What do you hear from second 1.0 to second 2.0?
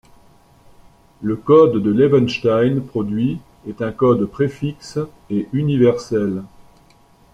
Le code de